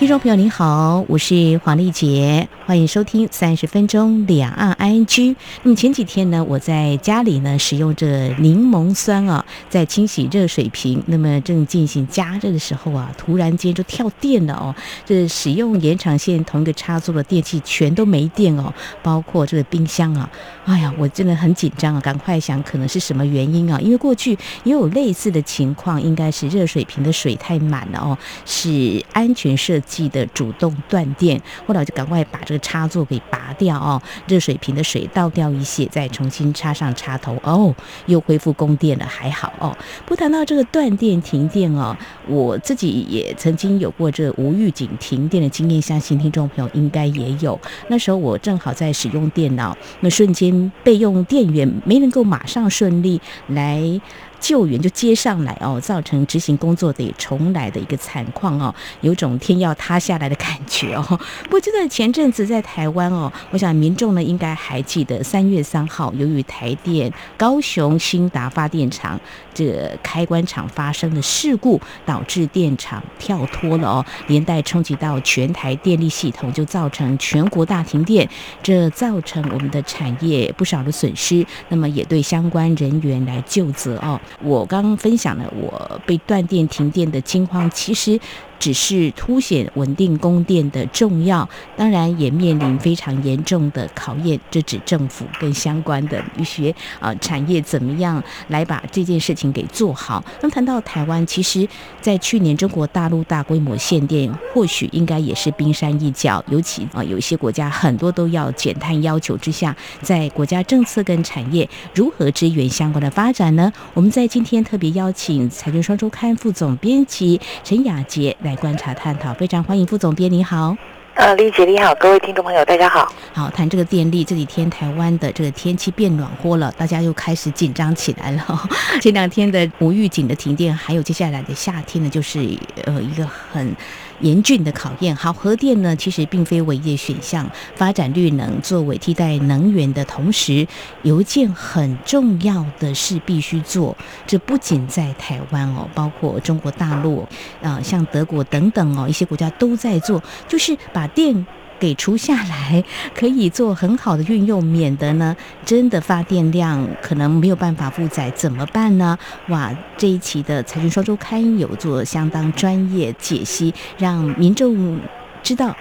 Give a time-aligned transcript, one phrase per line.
[0.00, 5.36] 听众朋友您好，我是黄丽杰，欢迎收听三十分钟两岸 ING。
[5.62, 14.74] 那么前几天呢，我在家里呢使用这柠檬酸啊，在清洗热水瓶，那么正进行加热的时候啊，突然间就跳电了哦。
[15.04, 20.30] 这使用延长线同一个插座的电器全都没电哦，包括这个冰箱啊。
[20.64, 23.78] 哎呀，我真的很紧张啊，赶快想可能是什么原因啊？
[23.78, 24.30] 因为过去
[24.64, 31.40] 也有类似的情况，应该是热水瓶的水太满了哦，是安全设记得主动断电。
[31.66, 37.74] 后来我就赶快把这个插座给拔掉哦，热水瓶的水倒掉一些，再重新插上插头哦，
[38.06, 39.76] 又恢复供电了，还好哦。
[40.06, 41.96] 不谈到这个断电停电哦，
[42.28, 47.58] 我自己也曾经有过这无预警停电的经验，相信听众朋友应该也有。
[47.88, 50.70] 那时候我正好在使用电脑，那瞬间。
[50.82, 54.00] 备用电源没能够马上顺利来
[54.40, 61.20] 救援就接上来哦，造成执行工作得重来的一个惨况哦，有种天要塌下来的感觉哦。
[61.44, 69.20] 不过就在前阵子在台湾哦，我想民众呢应该还记得三月三号，由于台电高雄新达发电厂
[69.52, 78.28] 这开关厂发生的事故，导致电厂跳脱了哦，连带冲击到全台电力系统，就造成全国大停电，
[78.62, 84.18] 这造成我们的产业不少的损失，那么也对相关人员来就责哦。
[84.42, 88.18] 我刚刚分享了我被断电停电的惊慌，其实。
[88.60, 94.38] 只是凸显稳定供电的重要，当然也面临非常严重的考验。
[94.50, 100.22] 这指政府跟相关的一些啊产业怎么样来把这件事情给做好。
[100.42, 101.66] 那谈到台湾，其实，
[102.02, 106.44] 在去年中国大陆大规模限电，或许应该也是冰山一角。
[106.48, 113.72] 尤其啊，有一些国家很多都要减碳要求之下，在国家政策跟产业如何支援相关的发展呢？
[113.94, 118.49] 我们在今天特别邀请《财经双周刊》副总编辑陈雅杰来。
[118.50, 120.76] 来观察探讨，非常欢迎副总编，你好。
[121.14, 123.12] 呃，丽姐你好，各位听众朋友大家好。
[123.32, 128.68] 好，谈这个电力，这几天台湾的这个天气变暖和了，大家又开始紧张起来了。
[129.00, 132.40] 前两天的无预警的停电，还有接下来的夏天呢，就是
[132.82, 133.72] 呃一个很。
[134.20, 135.14] 严峻的考验。
[135.14, 137.50] 好，核电呢，其实并非唯一的选项。
[137.74, 140.66] 发展绿能作为替代能源的同时，
[141.02, 143.96] 有一件很重要的事必须做。
[144.26, 147.26] 这不仅在台湾哦，包括中国大陆
[147.62, 151.46] 啊，像德国等等哦，一些国家都在做，就是把电。
[151.80, 159.18] 给除下来，可以做很好的运用，免得呢真的发电量可能没有办法负载，怎么办呢？
[159.48, 165.00] 哇，这一期的财经双周刊有做相当专业解析，让民众
[165.42, 165.74] 知道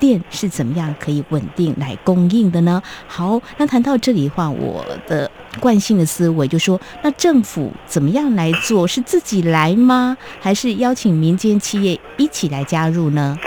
[0.00, 2.82] 电是怎么样可以稳定来供应的呢？
[3.06, 8.86] 好，那谈到这里的话，我的惯性的思维就说，那政府怎么样来做？
[8.88, 10.16] 是自己来吗？
[10.40, 13.38] 还是邀请民间企业一起来加入呢？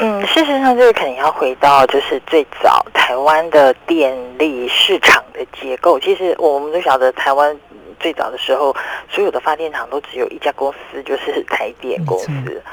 [0.00, 6.00] 嗯，事实上，就是肯定要回到就是最早台湾的电力市场的结构。
[6.00, 7.56] 其实我们都晓得台湾。
[8.00, 8.74] 最早的时候，
[9.10, 12.30] 所有的发电厂都只有一家公司，就是台电公司。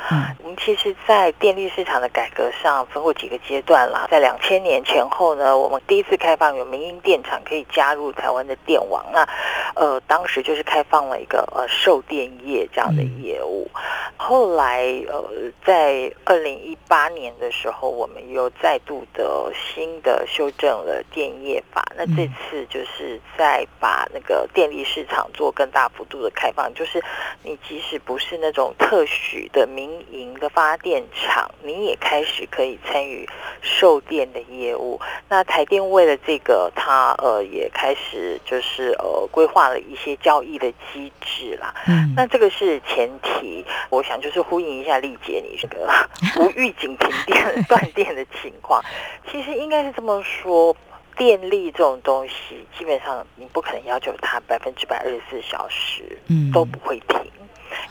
[0.09, 4.07] 嗯，我们其实，在电力市场的改革上分过几个阶段啦。
[4.09, 9.05] 在两千年前后呢，我们第一次开放有民营电厂可以加入台湾的电网。
[9.11, 9.27] 那
[9.75, 13.69] 呃，当时就是开放了一个呃售电业这样的业务。
[14.15, 15.23] 后来呃，
[15.65, 21.83] 在二零一八年的时候，我们又再度的新的修正了电业法。
[21.97, 25.16] 那这次就是在把那个电力市场。
[25.33, 27.01] 做更大幅度的开放，就是
[27.43, 33.27] 你即使不是那种特许的民营的发电厂，你也开始可以参与
[33.61, 34.99] 售电的业务。
[35.29, 41.73] 那台电为了这个，它呃也开始就是呃规划了一些交易的机制啦。
[41.87, 45.89] 嗯，那这个是前提，我想就是呼应一下丽姐你这个
[46.41, 48.83] 无预警停电断电的情况，
[49.31, 50.75] 其实应该是这么说。
[51.17, 56.17] 电力这种东西，基本上你不可能要求它百分之百二十四小时
[56.53, 57.19] 都不会停，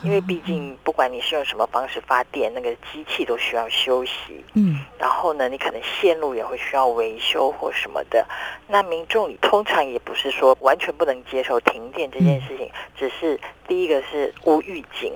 [0.02, 4.44] 因为毕竟不管你是用什么方式发电，那个机器都需要休息。
[4.54, 8.24] 嗯，然后呢，你可能线路也会需要维修或什么的。
[8.68, 15.12] 那民众通常也不是说完全不能接受停电这件事情，只是第一个是无预警。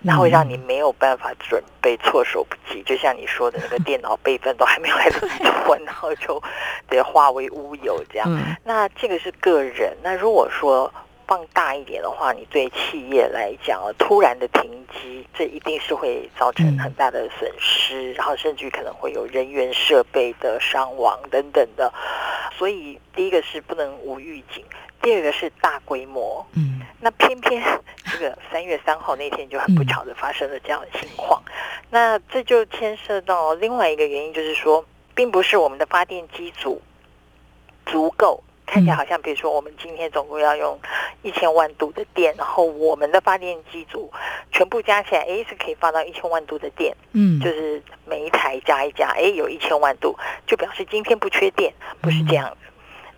[0.00, 2.82] 那会让你没有办法准备，措手不及。
[2.84, 6.42] 就像你说的那个电脑备份都还没有来得及做， 然后就
[6.88, 8.28] 得化为乌有这样。
[8.64, 9.96] 那这个是个人。
[10.02, 10.92] 那如果说
[11.28, 21.92] 放大一点的话，你对企业来讲，突然的停机，这一定是会造成很大的损失，然后甚至可能会有人员设备的伤亡等等的。
[22.56, 24.64] 所以第一个是不能无预警，
[25.02, 26.44] 第二个是大规模。
[26.54, 27.62] 嗯，那偏偏
[28.06, 31.42] 这个三月三号那天就很不巧的发生了这样的情况，
[31.90, 34.82] 那这就牵涉到另外一个原因，就是说，
[35.14, 36.80] 并不是我们的发电机组
[37.84, 38.42] 足够。
[38.70, 40.78] 看起来好像，比如说，我们今天总共要用
[41.22, 44.12] 一千万度的电，然后我们的发电机组
[44.52, 46.94] 全部加起来，哎，是可以发到一千万度的电。
[47.12, 50.14] 嗯，就是每一台加一加，哎，有一千万度，
[50.46, 51.72] 就表示今天不缺电，
[52.02, 52.56] 不是这样的。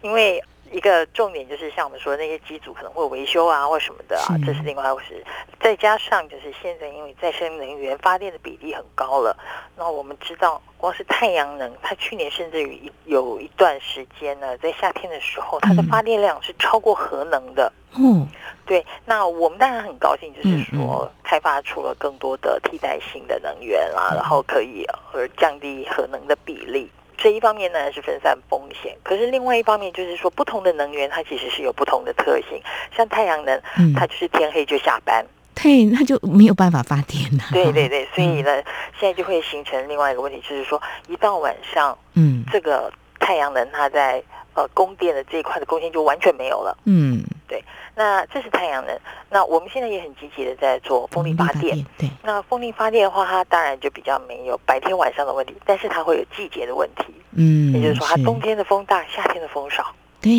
[0.02, 5.24] 因为一个重点就是，像我们说那些机组可能会维修啊，或什么的啊，这是另外一回事。
[5.60, 9.36] 再加上就是现在，因为再生能源发电的比例很高了，
[9.76, 10.60] 那我们知道。
[10.80, 17.70] 光是太阳能，它去年甚至于一有一段时间呢，在夏天的时候，它的发电量是超过核能的。
[17.98, 18.26] 嗯，
[18.64, 18.82] 对。
[19.04, 24.82] 那我们当然很高兴，就是说开发出了更多的替代性的能源啊，然后可以
[25.12, 26.90] 而降低核能的比例。
[27.22, 32.60] 这一方面呢是分散风险，可是另外一方面就是说，不同的能源它其实是有不同的特性。
[32.96, 33.60] 像太阳能，
[33.94, 35.22] 它就是天黑就下班。
[35.54, 37.44] 对，那就没有办法发电了。
[37.52, 38.62] 对对对，所以呢，
[38.98, 44.22] 现在就会形成另外一个问题，就是说，一到晚上，嗯，这个太阳能它在
[44.54, 46.76] 呃供电的这一块的贡献就完全没有了。
[46.84, 47.64] 嗯，对。
[47.94, 48.98] 那这是太阳能。
[49.28, 51.84] 那我们现在也很积极的在做风力发电。
[51.98, 52.08] 对。
[52.22, 57.14] 那风力发电的话，它当然就比较没有白天晚上的问题，但是它会有季节的问题。
[57.32, 59.94] 嗯，也就是说，它冬天的风大，夏天的风少。
[60.20, 60.30] 对。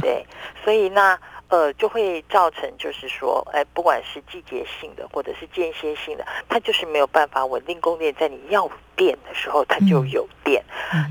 [0.00, 0.26] 对，
[0.62, 1.18] 所以那。
[1.54, 10.60] 呃，就会造成就是说，哎，不管是季节性的或者是间歇性的，它就是没有办法稳定供电，在你要电的时候，它就有电。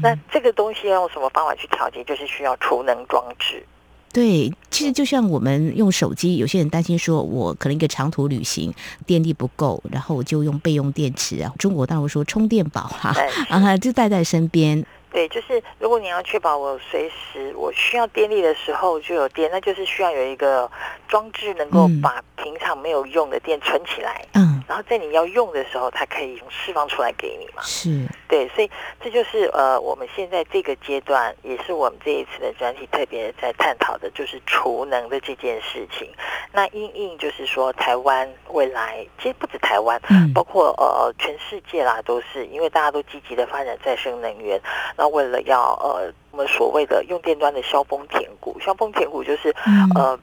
[0.01, 2.03] 那这个东西要用什么方法去调节？
[2.03, 3.63] 就是需要储能装置。
[4.11, 8.73] 对，其实就像我们用手机，有些人担心说，我可能一个长途旅行
[9.07, 11.53] 电力不够，然后我就用备用电池啊。
[11.57, 13.15] 中国大陆说充电宝哈，
[13.47, 14.85] 啊，就带在身边。
[15.13, 20.69] 对，就是如果你要确保我随时我需要电力的时候就有电，那就是需要有一个
[21.07, 27.61] 装置能够把平常没有用的电存起来，嗯，然后在你要用的时候，它可以释放出来给你嘛。
[27.63, 28.69] 是，对，所以
[29.01, 36.09] 这就是呃，我们现在这个阶段，也是我们这一次的专题特别在探讨的，就是储能的这件事情。
[36.51, 39.99] 那因应就是说，台湾未来其实不止台湾，
[40.33, 44.59] 包括呃全世界啦，都是因为大家都积极的发展再生能源。
[44.95, 49.53] 那为了要呃，我们所谓的用电端的削峰填谷，削峰填谷就是
[49.95, 50.17] 呃，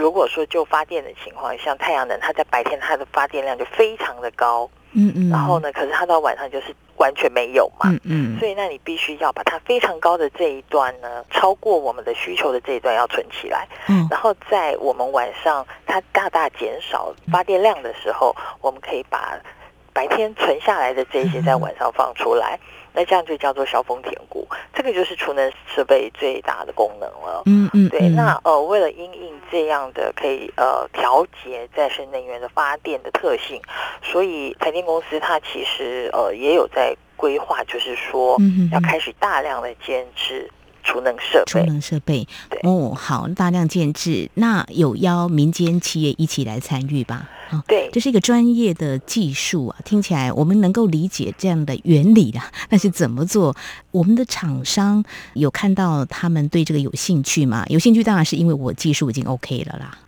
[0.00, 19.38] 如果说就发电的情况，像太阳能，它在白天它的发电量就非常的高，嗯嗯，然后呢，可是它到晚上就是完全没有嘛，嗯嗯，所以那你必须要把它非常高的这一段呢，超过我们的需求的这一段要存起来，嗯，然后在我们晚上它大大减少发电量的时候，我们可以把
[19.92, 22.58] 白天存下来的这些在晚上放出来。
[22.92, 27.42] 那这样就叫做消风填谷，这个就是储能设备最大的功能了。
[27.46, 28.08] 嗯嗯，对。
[28.08, 33.60] 那呃，为了因应这样的可以呃调节再生能源的发电的特性，
[34.02, 38.36] 所以台电公司它其实呃也有在规划，就是说
[38.72, 40.50] 要开始大量的建制。
[40.82, 42.26] 储能设备，储能设备，
[42.62, 47.28] 哦，好，大量建制，那有邀民间企业一起来参与吧？
[47.66, 52.48] 对，这是一个专业的技术啊，听起来我们能够理解这样的原理啦。
[52.70, 53.56] 但是怎么做？
[53.90, 55.04] 我们的厂商
[55.34, 57.64] 有看到他们对这个有兴趣吗？
[57.68, 59.98] 有兴趣当然是因为我技术已经 OK 了啦。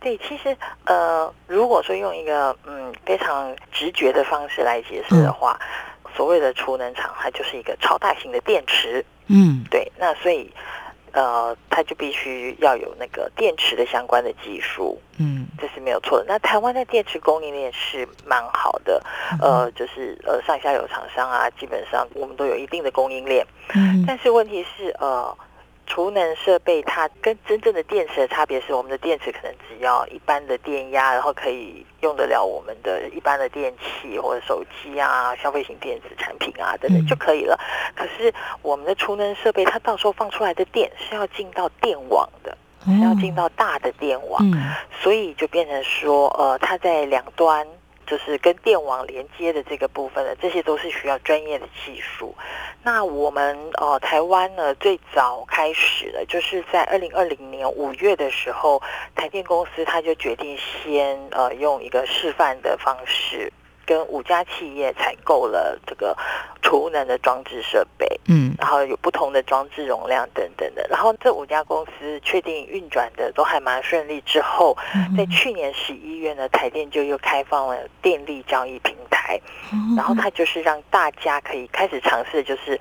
[0.00, 5.58] 对，其实呃，如果说用一个嗯非常直觉的方式来解释的话，
[6.16, 9.04] 所谓的储能厂，它就是一个超大型的电池。
[9.28, 10.52] 嗯，对，那所以，
[11.12, 16.24] 呃，它就必须要有那个电池的相关的技术，嗯，这是没有错的。
[16.28, 19.02] 那台湾的电池供应链是蛮好的，
[19.40, 25.36] 呃，就是呃上下游厂商啊，基本上我们都有一定的供应链，嗯，但是问题是呃。
[25.86, 37.58] 储能设备它跟真正的电池的差别是，我们的电池可能只要一般的电压，然后可以用得了我们的一般的电器或者手机啊、消费型电子产品啊等等就可以了。
[37.94, 44.42] 可是我们的储能设备，它到时候放出来的电是要进到电网的，是要进到大的电网，
[45.00, 47.66] 所以就变成说，呃，它在两端。
[48.06, 52.34] 就是跟电网连接的这个部分的，这些都是需要专业的技术。
[52.82, 58.80] 那我们呃台湾呢最早开始的，就是在二零二零年五月的时候，
[59.14, 63.52] 台电公司他就决定先呃用一个示范的方式，
[63.86, 66.14] 跟五家企业采购了这个
[66.60, 68.54] 储能的装置设备，嗯。
[68.58, 70.86] 然后有不同的装置容量等等的。
[70.90, 75.16] 然后这五家公司确定运转的都还蛮顺利之后，嗯。
[75.16, 79.40] 在去年十一月呢，台电就又开放了电力交易平台，
[79.70, 79.76] 哦。
[79.96, 82.78] 然后它就是让大家可以开始尝试，就是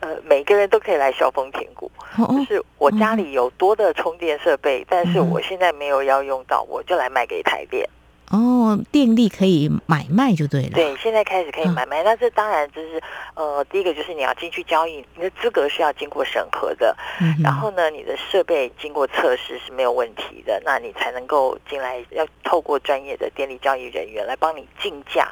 [0.00, 5.30] 呃每个人都可以来削峰填谷，就是我家里有多的充电设备，但是嗯。
[5.30, 7.86] 我现在没有要用到，我就来卖给台电。
[8.30, 10.70] 哦，电力可以买卖就对了。
[10.72, 12.02] 对，现在开始可以嗯买卖。
[12.04, 13.02] 那这当然就是
[13.34, 16.96] 呃，第一个就是你要进去交易，你的资格是要经过审核的。
[17.20, 22.04] 嗯，然后呢，你的设备经过测试是没有问题的，那你才能够进来。
[22.10, 25.28] 要透过专业的电力交易人员来帮你竞价。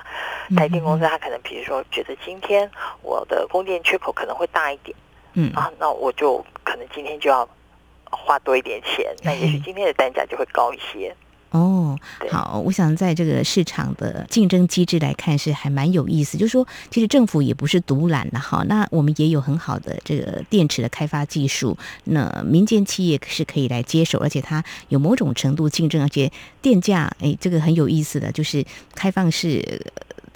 [0.50, 2.68] 嗯台电公司他可能比如说觉得今天
[3.02, 4.96] 我的供电缺口可能会大一点
[5.34, 7.46] 嗯啊，那我就可能今天就要
[8.10, 11.14] 花多一点钱，那也许嗯今天的单价就会高一些。
[11.50, 11.98] 哦，
[12.30, 28.64] 好，我想在这个市场的竞争机制来看是还蛮有意思，就是说，其实政府也不是独揽的哈，那我们也有很好的这个电池的开发技术，那民间企业是可以来接手，而且它有某种程度竞争，而且电价，哎，这个很有意思的，就是
[28.94, 29.80] 开放式。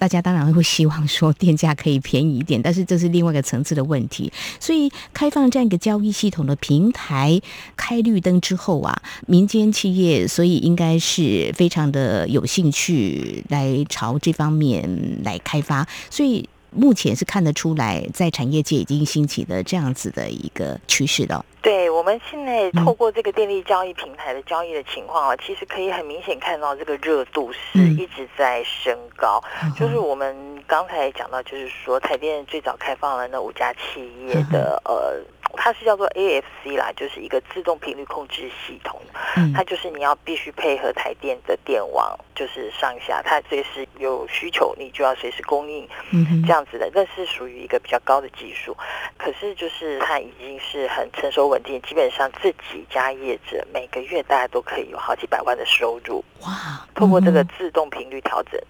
[0.03, 4.33] 大家当然会希望说电价可以便宜一点，但是这是另外一个层次的问题。
[4.59, 7.41] 所以开放这样一个交易系统的平台，
[7.77, 21.45] 开绿灯之后啊，民间企业所以应该是非常的有兴趣来朝这方面来开发，所以目前是看得出来，在产业界已经兴起的这样子的一个趋势的。
[21.61, 29.41] 对，我们现在嗯透过这个电力交易平台的交易的情况啊，其实可以很明显看到这个热度是嗯一直在升高。
[29.79, 30.37] 就是我们
[30.67, 35.23] 刚才讲到，就是说台电最早开放了那五家企业的呃，
[35.57, 39.01] 它是叫做 AFC 啦，就是一个自动频率控制系统。
[39.37, 45.89] 嗯它就是你要必须配合台电的电网，就是上下，它随时有需求，你就要随时供应。
[46.11, 48.77] 嗯哼这样子的，那是属于一个比较高的技术。
[49.17, 58.61] 可是就是它已经是很成熟稳定，基本上自己家业者每个月大家都可以有好几百万的收入，哇，透过这个嗯自动频率调整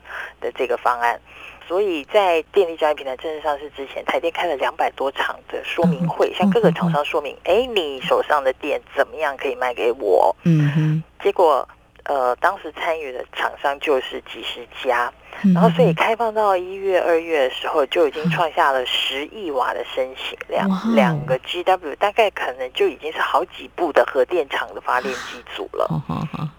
[0.40, 1.20] 的这个方案。
[1.72, 10.36] 所以在电力交易平台正式上市之前，台电开了两百多场的说明会，嗯向各个厂商说明，哎，你手上的电怎么样可以卖给我？
[10.44, 11.66] 嗯哼，结果，
[12.04, 15.21] 呃，当时参与的厂商就是几十家，嗯
[15.54, 25.88] 然后所以开放到一月、二月的时候，就已经创下了十亿瓦的申请量两个 GW 大概可能就已经是好几部的核电厂的发电机组了。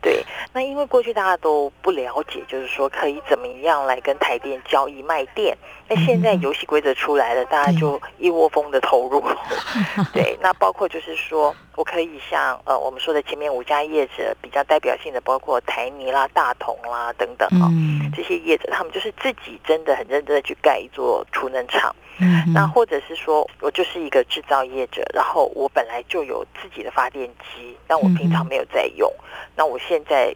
[0.02, 5.58] 对，那因为过去大家都不了解，就是说可以怎么样来跟台电交易卖电。
[5.88, 9.24] 那现在游戏规则出来了，大家就一窝蜂的投入。
[10.14, 21.96] 对，那包括就是说我可以像呃我们说的前面五家业者比较代表性的，包括台泥啦、大同啦等等啊、嗯这些业者，他们就是自己真的很认真的去盖一座储能厂。
[22.20, 29.12] 嗯，那或者是说我就是一个制造业者，然后我本来就有自己的发电机，但我平常没有在用，
[29.56, 30.34] 那我现在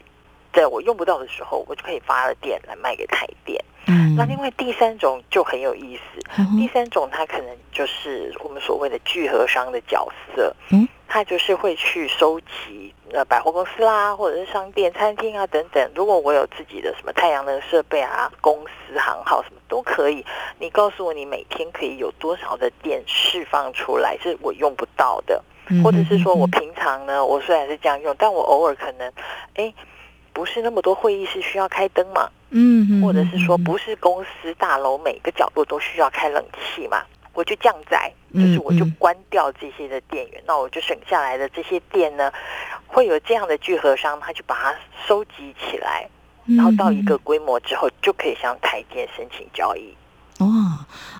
[0.51, 3.63] 在我用不到的时候，我就可以发了电来卖给台电。
[3.85, 4.15] 嗯。
[4.15, 15.91] 那另外第三种就很有意思，嗯第三种它可能就是我们所谓的聚合商的角色，嗯，他就是会去收集呃百货公司啦，或者是商店、餐厅啊等等。
[15.95, 20.25] 如果我有自己的什么太阳能设备啊，公司行号什么都可以，
[20.59, 29.11] 你告诉我你每天可以有多少的电释放出来，是我用不到的，嗯或者是说我平常呢，我虽然是这样用，但我偶尔可能，
[29.55, 29.73] 哎。
[30.33, 37.01] 不是那么多会议室需要开灯嘛，嗯，或者是说嗯不是公司大楼每个角落都需要开冷气嘛？
[37.37, 42.31] 我就降载，就是我就关掉这些的电源，那我就省下来的这些电呢，
[42.87, 44.75] 会有这样的聚合商，他就把它
[45.07, 46.09] 收集起来，
[46.47, 49.95] 然后到一个规模之后，就可以向台电申请交易。
[50.39, 50.47] 哦，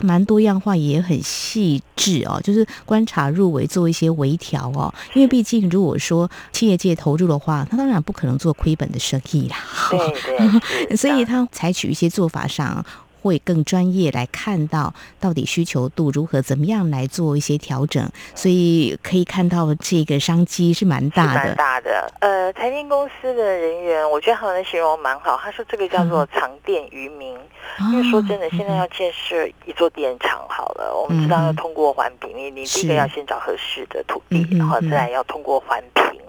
[0.01, 4.91] 蛮多样化，也很细致哦，就是观察入围，做一些微调哦。
[5.13, 9.57] 因为毕竟如果说企业界投入的话，他当然不可能做亏本的生意啦。
[9.91, 12.83] 对对， 所以他采取一些做法上。
[13.21, 21.55] 会更专业来看到到底需求度如何，怎么样来做一些调整，所以可以看到这个商机是蛮大的蛮的。
[21.55, 22.11] 大的。
[22.19, 25.37] 呃，台电公司的人员，我觉得他们的形容蛮好。
[25.37, 27.37] 他说这个叫做长电于民。
[27.91, 36.19] 因为说真的，哦现在要建设一座电厂，好了，我们知道要通过环评，你你第一个要先找合适的土地然后再来要通过环评，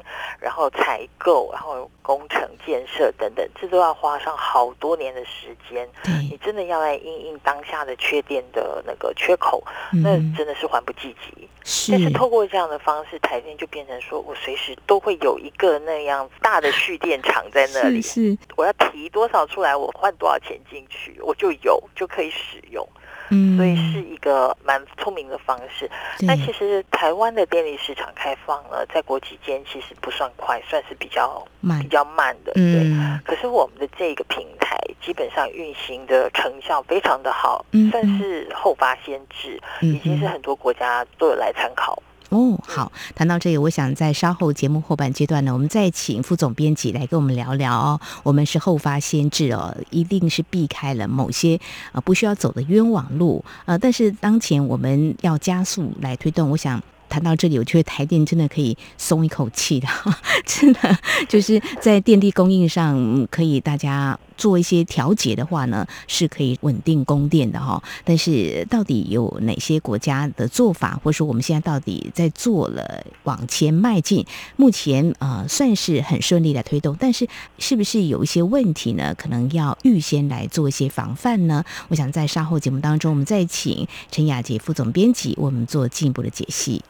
[0.41, 5.89] 然后采购，然后工程建设等等，这都要花上好多年的时间。
[6.29, 9.63] 你真的要来应应当下的缺电的那个缺口，
[10.03, 11.49] 那真的是还不积极。
[11.91, 22.87] 但是透过这样的方式，台电就变成说我随时都会有一个那样大的蓄电场在那里，是我要提多少出来，我换多少钱进去，我就有就可以使用。
[23.31, 25.91] 嗯，所以是一个蛮聪明的方式。
[26.21, 32.53] 那其实台湾的电力市场开放了，在国际间其实不算快，算是比较慢、比较慢的。
[32.55, 32.91] 对。
[33.25, 42.03] 可是我们的这个平台基本上运行的成效非常的好，算是后发先至，已经是很多国家都有来参考。
[42.31, 48.01] 哦，好，谈到这里，我想在稍后节目后半阶段呢，我们再请副总编辑来跟我们聊聊哦。
[48.23, 51.59] 我们是后发先至哦，一定是避开了某些
[51.93, 56.83] 呃不需要走的冤枉路呃，但是当前我们要加速来推动，我想。
[57.11, 59.89] 谈到这里，我觉得台电真的可以松一口气的，
[60.45, 67.83] 真的就是在电力供应上可以大家做一些调节的话呢，是可以稳定供电的哈。
[68.05, 74.25] 但是到底有哪些国家的做法，或者说我们现在到底在做了往前迈进，
[74.57, 77.29] 目前呃算是很顺利的推动，但是
[77.59, 79.15] 是不是有一些问题呢？
[79.15, 81.65] 可能要预先来做一些防范呢？
[81.89, 86.83] 我想在稍后节目当中，我们再请陈雅杰副总编辑为我们做进一步的解析。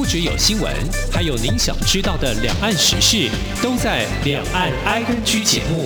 [0.00, 0.74] 不只有新闻，
[1.12, 3.30] 还有您想知道的两岸时事，
[3.62, 5.84] 都在《两岸 I N G》节目。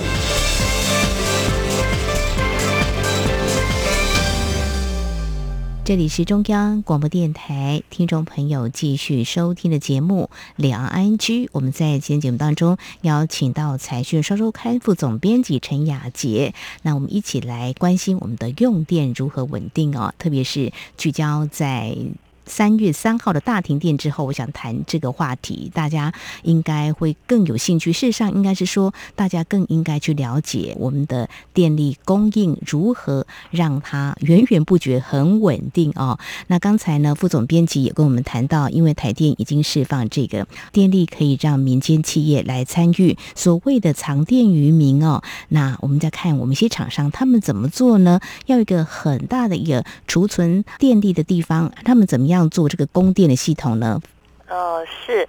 [5.85, 11.47] 这里是中央广播电台听众朋友继续收听的节目《两岸 I N G》。
[11.51, 21.97] 我们在今天节目当中邀请到财讯双周刊副总编辑陈雅杰，那我们一起来关心我们的用电如何稳定哦，特别是聚焦在。
[22.47, 27.93] 三月三号的大停电之后，我想谈这个话题，大家应该会更有兴趣。
[27.93, 36.19] 事实上，应该是说，大家更应该去了解我们的电力供应如何让它源源不绝、很稳定哦。
[36.49, 45.23] 那刚才呢，副总编辑也跟我们谈到，因为台电已经释放这个电力，可以让民间企业来参与所谓的藏电于民哦。
[45.49, 48.21] 那我们再看我们一些厂商，他们怎么做呢？
[48.47, 52.34] 要一个很大的一个储存电力的地方，他们怎么样？
[52.35, 54.01] 这样做这个供电的系统呢？
[54.49, 55.25] 呃，是，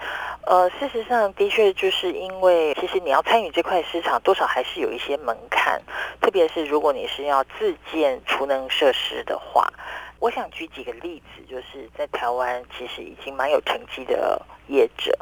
[0.47, 5.79] 呃，事实上的确就是因为，其实你要参与这块市场，多少还是有一些门槛，
[6.19, 9.72] 特别是如果你是要自建储能设施的话，
[10.18, 15.15] 我想举几个例子，就是在台湾其实已经蛮有成绩的业者。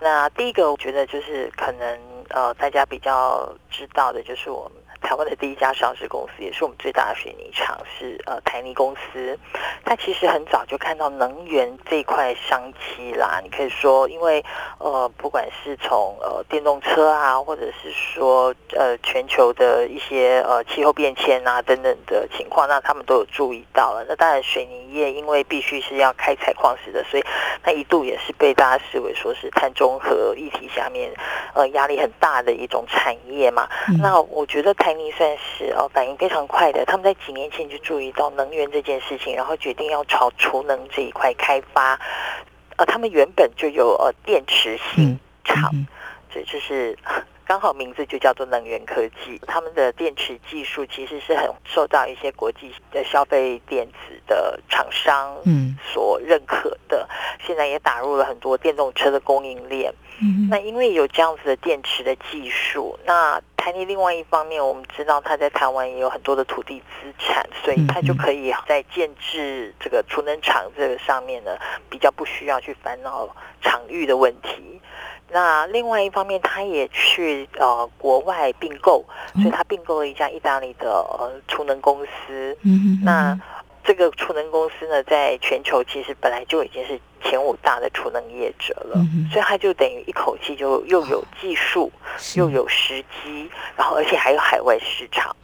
[0.00, 4.83] 那第一个，我觉得就是可能呃，大家比较知道的就是我们。
[5.04, 9.38] 台湾的第一家上市公司，也是我们最大的水泥厂，是呃台泥公司。
[9.84, 13.38] 它其实很早就看到能源这块商机啦。
[13.44, 14.42] 你可以说，因为
[14.78, 24.04] 呃，不管是从呃电动车啊，或者是说呃全球的一些呃气候变迁啊等等的情况，那他们都有注意到了。
[24.08, 27.24] 那当然，水泥业因为必须是要开采矿石的，所以
[27.62, 31.12] 那一度也是被大家视为说是碳中和议题下面
[31.52, 33.68] 呃压力很大的一种产业嘛。
[34.00, 36.84] 那我觉得台你算是哦，反应非常快的。
[36.84, 41.98] 他们在几年前就注意到能源这件事情，然后决定要朝储能这一块开发。
[42.76, 45.70] 呃，他们原本就有呃电池新厂，
[46.32, 46.98] 这就是
[47.46, 49.40] 刚好名字就叫做能源科技。
[49.46, 57.08] 他们的电池技术其实是很受到一些国际的消费电子的厂商嗯所认可的。
[57.46, 59.94] 现在也打入了很多电动车的供应链。
[60.20, 71.56] 嗯，那因为有这样子的电池的技术，那台泥另外一方面，我们知道它在台湾也有很多的土地资产，所以它就可以在建制这个储能厂这个上面呢，
[71.90, 73.28] 比较不需要去烦恼
[73.60, 74.80] 场域的问题。
[75.30, 82.56] 那另外一方面，他也去呃国外并购，所以他并购了一家意大利的呃储能公司。
[82.62, 83.36] 嗯，那
[83.82, 87.00] 这个储能公司呢，在全球其实本来就已经是。
[87.24, 88.96] 前五大的储能业者了，
[89.32, 91.90] 所以他就等于一口气就又有技术，
[92.36, 95.34] 又有时机，然后而且还有海外市场。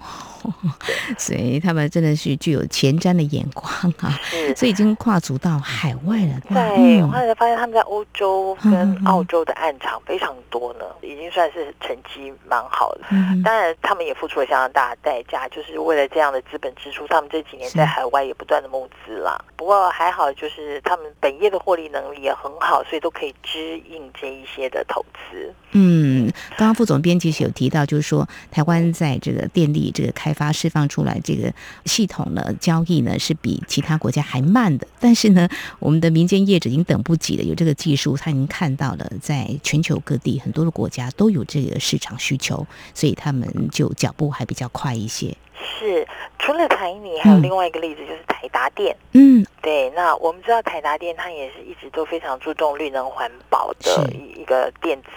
[1.19, 3.67] 所以他们真的是具有前瞻的眼光
[3.99, 4.19] 啊！
[4.57, 6.41] 所以已经跨足到海外了。
[6.49, 13.01] 对，我后来发现他们在欧洲跟澳洲的暗场非常多呢，已经算是成绩蛮好的。
[13.45, 19.39] 当然，他们也付出了相当大的代价，就是为了这样的资本支出，他们这几年在海外也不断的募资啦。
[19.57, 21.61] 不过还好，就是他们本业的。
[21.71, 25.55] 获利能力也很好，所以都可以支应这一些的投资。
[25.71, 26.29] 嗯，
[26.59, 31.53] 刚刚副总编辑有提到，就是说台湾在这个电力这个开发释放出来这个
[31.85, 34.89] 系统呢，交易呢是比其他国家还慢的。
[34.99, 45.37] 但是呢，我们的民间业者已经等不及了，有这个技术，他已经看到了，在全球各地很多的国家都有这个市场需求，所以他们就脚步还比较快一些。
[45.63, 46.07] 是，
[46.39, 48.97] 除了台泥，还有另外一个例子，就是台达电。
[49.13, 49.91] 嗯，对。
[49.91, 55.09] 那我们知道台达电，它也是一直都非常注重绿能环保的一一个电子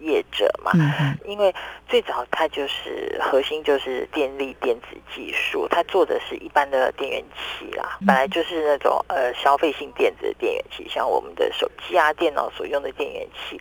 [0.00, 0.72] 业者嘛。
[0.74, 1.54] 嗯因为
[1.88, 13.60] 最早它就是核心就是电力电子技术，它做的是一般的电源器啦，本来就是那种呃消费性电子的电源器，像我们的手机啊、电脑所用的电源器。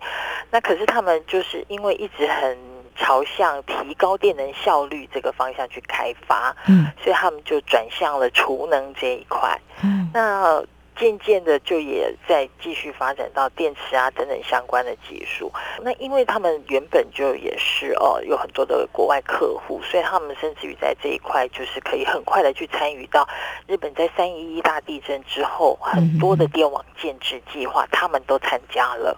[0.50, 2.69] 那可是他们就是因为一直很。
[3.00, 9.58] 朝向提高电能效率这个方向去开发，嗯，所以他们就转向了储能这一块。
[9.82, 10.62] 嗯，那
[10.98, 15.50] 渐渐的就也在继续发展到电池啊等等相关的技术。
[15.82, 23.26] 那因为他们原本就也是哦有很多的国外客户，所以他们甚至于在这一块就是可以很快的去参与到
[23.66, 29.18] 日本在三一一大地震之后很多的电网建制计划，他们都参加了。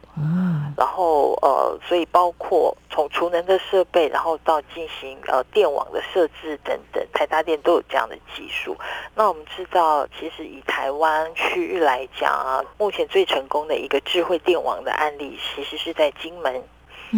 [0.77, 8.75] 然后呃，所以包括从储能的设备，然后到进行呃电网的设置等等，台大电都有这样的技术。
[9.15, 16.63] 那我们知道，其实以台湾区域来讲啊，目前最成功的一个智慧电网的案例，其实是在金门。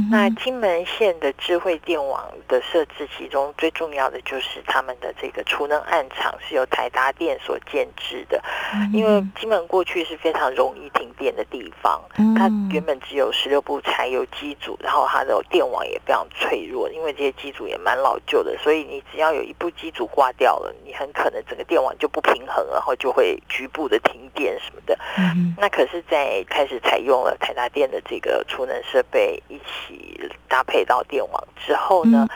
[0.10, 8.42] 那金门县的智慧电网的设置，其中最重要的就是他们的这个储能暗场是由台达电所建制的。
[8.92, 12.02] 因为金门过去是非常容易停电的地方，
[12.36, 24.98] 它原本只有十六部柴油机组，然后它的电网也非常脆弱，因为这些机组也蛮老旧的，所以你只要有一部机组挂掉了，你很可能整个电网就不平衡，然后就会局部的停电什么的。
[25.58, 29.64] 那可是，在开始采用了台达电的这个储能设备一起
[30.48, 32.28] 搭配到电网之后呢，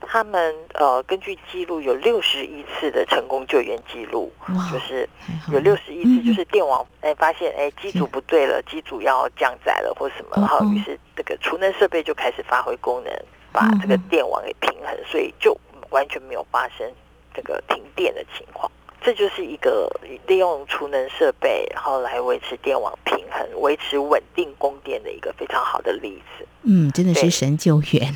[0.00, 4.32] 他们呃根据记录有六十一次的成功救援记录，
[4.72, 5.08] 就是
[5.52, 13.12] 有六十一次，就是电网哎发现哎机组不对了，机组要降载了或什么，然后于是这个储能设备就开始发挥功能，
[13.52, 15.58] 把这个电网给平衡，所以就
[15.90, 16.86] 完全没有发生
[17.34, 18.70] 这个停电的情况。
[19.00, 19.88] 这就是一个
[20.26, 26.46] 利用储能设备，然后来维持电网平很、维持稳定供电的一个非常好的例子。
[26.62, 28.12] 嗯，真的是神救援，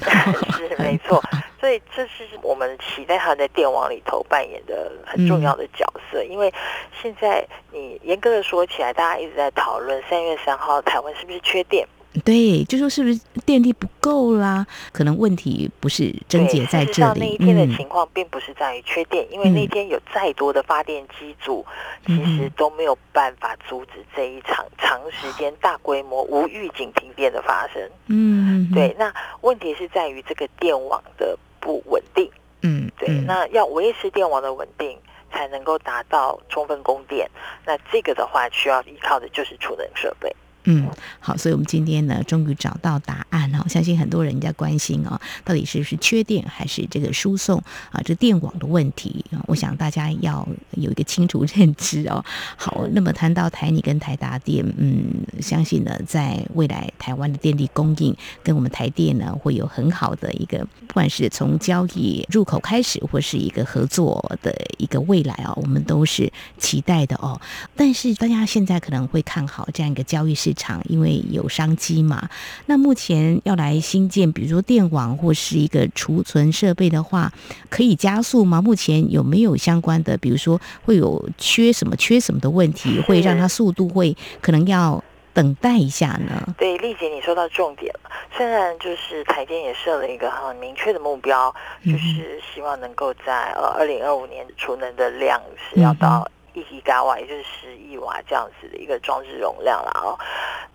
[0.57, 1.23] 是没错。
[1.61, 6.25] 所以这是我们期待他在电网里头扮演的很重要的角色。
[6.25, 6.53] 因为
[7.01, 11.87] 现在你严格的说起来，大家一直在讨论三月三号台湾是不是缺电。
[12.25, 14.67] 对，就说是不是电力不够啦？
[14.93, 17.21] 可能问题不是症结在这里。
[17.21, 21.65] 那一天的情况并不是在于缺电，因为那天有再多的发电机组，
[22.05, 27.81] 其实都没有办法阻止这一场长时间、大规模、无预警停电的发生。
[28.09, 28.95] 嗯，对。
[28.99, 32.29] 那问题是在于这个电网的不稳定。
[32.63, 33.09] 嗯，对。
[33.25, 34.99] 那要维持电网的稳定，
[35.33, 37.31] 才能够达到充分供电。
[37.65, 40.35] 那这个的话，需要依靠的就是储能设备。
[40.65, 43.65] 嗯，好，所以我们今天呢，终于找到答案哦。
[43.69, 47.59] 相信很多人在关心哦，到底是不是缺电，还是这个输送
[47.91, 49.43] 啊，这电网的问题啊？
[49.47, 52.25] 我想大家要有一个清楚认知哦。
[52.57, 55.05] 好，那么谈到台泥跟台达电，嗯，
[55.41, 67.41] 相信呢，在未来台湾的电力供应跟我们台电呢，会有很好的一个，不管是从交易入口开始，或是一个合作的一个未来哦，我们都是期待的哦。
[67.75, 72.29] 但是大家现在可能会看好这样一个交易市场，因为有商机嘛。
[72.67, 77.33] 那目前要来新建，比如说电网或是一个储存设备的话，
[77.71, 78.61] 可以加速吗？
[78.61, 86.55] 目前有没有相关的，比如说会有缺什么、缺什么的问题，会让它速度会可能要等待一下呢？
[86.59, 88.11] 对，丽姐，你说到重点了。
[88.37, 96.29] 虽然就是台电也设了一个很明确的目标，就是希望能够在呃二零二五年储能的量是要到。
[96.55, 100.19] 一吉瓦，也就是十亿瓦这样子的一个装置容量了哦。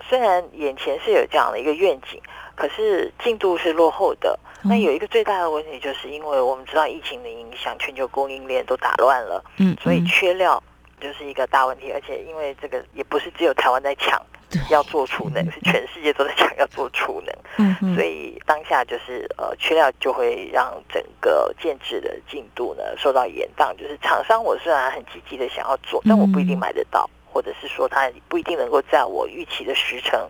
[0.07, 2.21] 虽然眼前是有这样的一个愿景，
[2.55, 4.38] 可是进度是落后的。
[4.63, 10.61] 那有一个最大的问题，就是因为我们知道疫情的影响，全球供应链都打乱了，嗯，所以缺料
[10.99, 11.91] 就是一个大问题。
[11.91, 14.21] 而且因为这个也不是只有台湾在抢。
[14.70, 23.76] 要做储能，是全世界都在讲要做储能，嗯，所以当下就是呃缺料就会让整个建制的进度呢受到延宕。
[23.76, 30.30] 就是厂商我虽然很积极的想要做，但我不一定买得到，或者是说他不一定能够在我预期的时程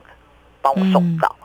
[0.62, 1.36] 帮我送到。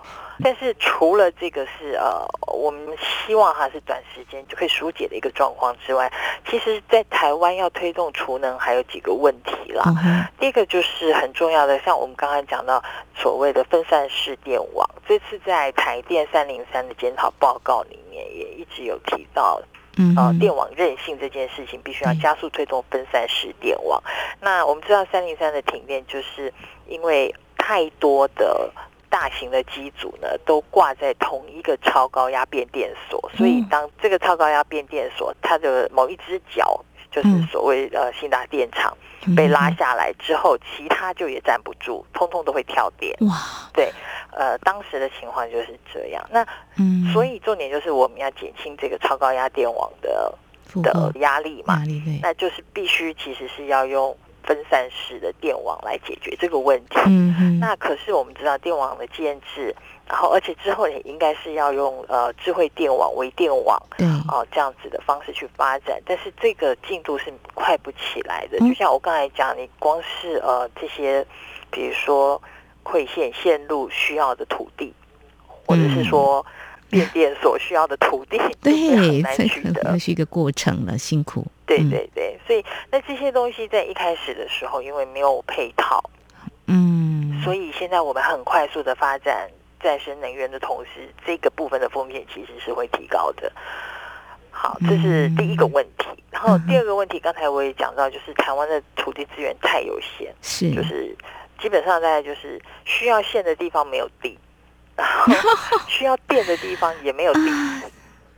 [0.42, 6.10] 但是除了这个是呃，我们希望它是短时间就可以疏解的一个状况之外，
[6.48, 9.82] 其实，在台湾要推动储能还有几个问题啦。
[9.86, 12.82] 嗯第一个就是很重要的，像我们刚刚讲到
[13.14, 19.60] 所谓的分散式电网，这次在台电三零三的检讨报告里面也一直有提到，
[19.98, 24.02] 呃，嗯哼电网韧性这件事情必须要加速推动分散式电网。
[24.40, 26.50] 那我们知道三零三的停电，就是
[26.86, 28.70] 因为太多的
[29.10, 33.68] 大型的机组呢都挂在同一个超高压变电所，所以嗯。
[33.68, 37.46] 当这个超高压变电所它的某一只脚，就是嗯。
[37.48, 38.96] 所谓呃新达电厂
[39.36, 43.14] 被拉下来之后，其他就也站不住，通通都会跳电。
[43.28, 43.36] 哇，
[43.74, 43.92] 对，
[44.32, 46.26] 呃，当时的情况就是这样。
[46.30, 46.46] 那
[46.76, 50.32] 嗯，所以重点就是我们要减轻这个超高压电网的
[50.82, 51.80] 的压力嘛。
[51.80, 56.98] 压，力对，那就是必须其实是要用分散式的电网来解决这个问题。
[57.06, 59.74] 嗯哼，那可是我们知道电网的建制，
[60.08, 68.58] 然后而且之后也应该是要用呃智慧电网、微电网对，哦、这样子的方式去发展，但是这个进度是快不起来的。
[68.60, 68.68] 嗯。
[68.68, 71.24] 就像我刚才讲，你光是呃这些，
[71.70, 72.40] 比如说
[72.82, 74.92] 馈线线路需要的土地，
[75.46, 76.44] 或者是说
[76.88, 78.72] 变电所需要的土地， 对，
[79.22, 79.98] 难这可能。
[79.98, 81.90] 是一个过程了，辛苦，对嗯。
[81.90, 86.02] 对对，所以那这些东西在一开始的时候，因为没有配套，
[86.66, 89.48] 嗯，所以现在我们很快速的发展
[89.80, 93.52] 再生能源的同时，这个部分的风险其实是会提高的。
[94.50, 96.08] 好，这是第一个问题。
[96.28, 101.16] 然后第二个问题，刚才我也讲到，就是台湾的土地资源太有限，是，就是
[101.60, 104.36] 基本上大概就是需要线的地方没有地，
[104.96, 105.32] 然后
[105.86, 107.40] 需要电的地方也没有地。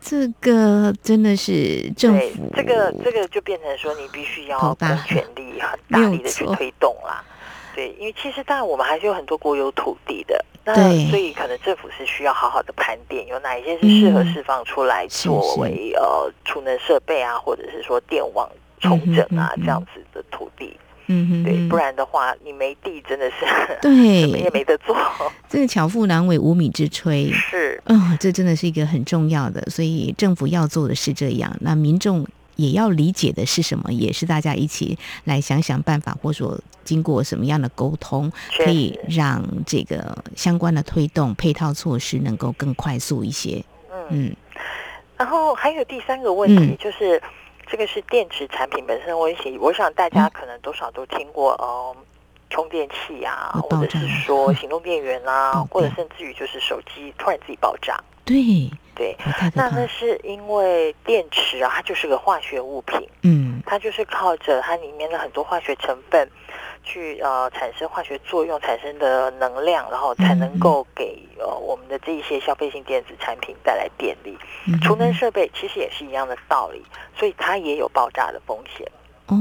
[0.05, 7.25] 这个真的是政对府，这个这个就变成说，你必须要头大公权力很 大力的去推动啦。
[7.75, 10.75] 对，因为其实当然我们还是有很多国有土地的，那
[11.09, 15.61] 所以可能政府是需要好好的盘点，有哪一些是适合嗯释放出来是作是。
[15.61, 20.77] 为呃储能设备啊，或者是说电网重整啊、这样子的土地。
[21.13, 23.45] 嗯哼对，不然的话你没地真的是
[23.83, 24.97] 对 什么也没得做。
[25.49, 27.31] 这个巧妇难为无米之炊。
[27.33, 43.63] 是，嗯，这真的是一个很重要的，所以政府要做的是这样，那民众也要理解的是什么，也是大家一起来想想办法，或者说经过什么样的沟通，可以让这个相关的推动配套措施能够更快速一些。
[43.91, 44.07] 嗯。
[44.11, 44.37] 嗯，
[45.17, 47.21] 然后还有第三个问题、嗯就是，
[47.73, 49.57] 这个是电池产品本身的问题。
[49.57, 51.97] 我想大家可能多少都听过，呃，
[52.51, 57.99] 充电器啊，或者是说行动电源啦、嗯或者甚至于就是手机突然自己爆炸。
[58.27, 59.17] 对，对，
[59.55, 59.71] 那。
[59.71, 66.29] 那是因为电池啊，它就是个化学物品，嗯，它就是靠着它里面的很多化学成分
[66.83, 74.37] 去呃产生化学作用产生的能量，然后才嗯能够给呃我们的这一些消费性电子产品带来电力。
[74.67, 76.83] 嗯储能设备其实也是一样的道理，
[77.17, 78.87] 所以它也有爆炸的风险。
[79.27, 79.37] 哦，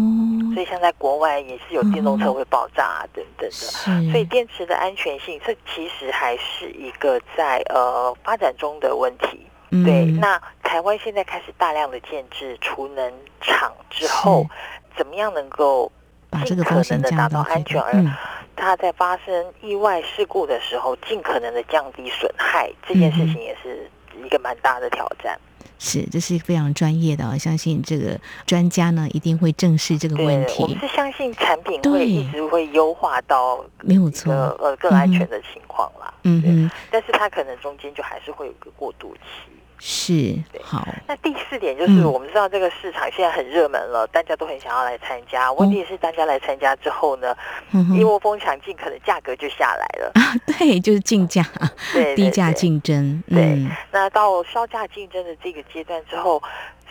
[0.53, 4.11] 所以像在国外也是有电动车会爆炸啊等等的。
[4.11, 9.45] 所以电池的安全性，这其实还是一个在呃发展中的问题。
[9.71, 14.45] 嗯对，那台湾现在开始大量的建制储能厂之后，
[14.97, 15.91] 怎么样能够
[16.31, 18.13] 把这个风险能的达到降到最低安全，而嗯
[18.55, 23.89] 它在发生意外事故的时候，尽可能的降低损害，这件事情也是
[24.23, 25.39] 一个蛮大的挑战。
[25.79, 34.31] 是，这是非常专业的啊，相信这个专家呢一定会正视这个问题，我们，是相信产品会一直会优化到没有错。
[34.31, 36.13] 呃更安全的情况啦。
[36.23, 39.51] 嗯嗯，但是它可能中间就还是会有一个过渡期。
[39.83, 42.05] 是好，那第四点就是，嗯。
[42.05, 45.51] 我们知道这个市场现在很热门了，大家都很想要来参加。
[45.53, 47.35] 问题是，大家来参加之后呢，
[47.97, 50.11] 一窝蜂抢进，可能价格就下来了。
[50.13, 51.43] 啊，对，就是竞价，
[51.93, 56.39] 对，低价竞争，对嗯，那到稍价竞争的这个阶段之后，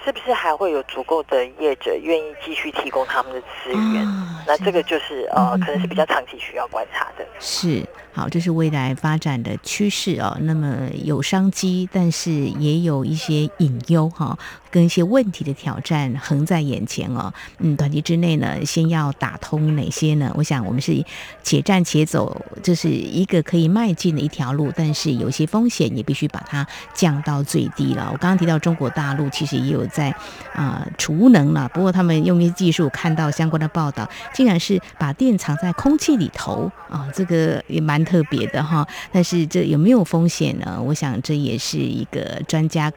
[0.05, 4.07] 是不是还会有足够的业者愿意继续提供他们的资源？
[4.07, 7.25] 啊那这个就是呃，嗯可能是比较长期需要观察的。
[7.39, 10.37] 是好，这是未来发展的趋势哦。
[10.41, 14.37] 那么有商机，但是也有一些隐忧哈、
[14.71, 17.33] 跟一些问题的挑战横在眼前哦。
[17.59, 20.33] 嗯，短期之内呢，先要打通哪些呢？
[20.37, 21.05] 我想我们是
[21.43, 28.09] 且战且走，这是一个可以迈进的一条路，但是有些风险也必须把它降到最低了。
[28.13, 30.15] 我刚刚提到中国大陆其实也有在
[30.55, 38.87] 啊、储能了，不过他们用一些技术看到相关的报道，竟然是把电藏在空气里头啊，这个也蛮特别的哈。
[39.11, 40.81] 但是这有没有风险呢？
[40.81, 42.93] 我想这也是一个专家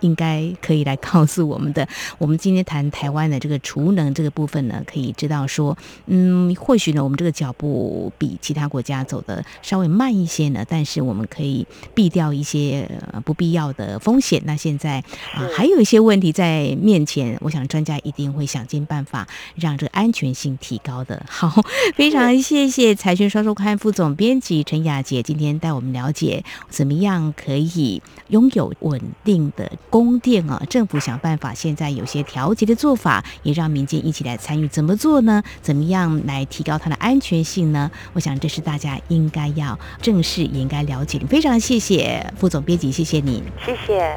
[0.00, 1.86] 应该可以来告诉我们的。
[2.18, 12.88] 我们今天谈台湾的这个储能这个部分呢，可以知道说，嗯，或许呢，我们这个脚步比其他国家走的稍微慢一些呢，但是我们可以避掉一些
[13.24, 14.42] 不必要的风险。
[14.44, 14.98] 那现在
[15.34, 21.24] 啊，还有一些问题在面前，我想专家一定会想尽办法让这个安全性提高的。
[21.28, 21.62] 好，
[21.96, 29.70] 非常谢谢财讯双周刊副总编辑陈雅杰今天带我们了解怎么样可以拥有稳定的。
[29.98, 34.68] 供电啊，政府想办法，现在有些调节的做法，也让民间一起来参与。
[34.68, 35.42] 怎么做呢？
[35.62, 37.90] 怎么样来提高它的安全性呢？
[38.12, 41.26] 我想这是大家应该要正视，也应该了解的。
[41.26, 44.14] 非常谢谢副总编辑，谢谢你，谢谢。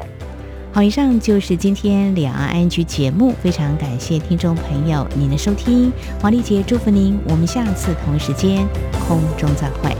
[0.72, 8.64] 好，以上就是今天两岸安居节目，非常感谢听众朋友您的收听，黄丽杰祝福您，我们下次同一时间
[9.08, 9.96] 空中再会。